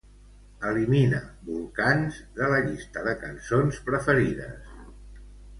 Elimina 0.69 1.19
"Volcans" 1.49 2.17
de 2.41 2.49
la 2.55 2.59
llista 2.71 3.05
de 3.09 3.15
cançons 3.27 3.81
preferides. 3.91 4.77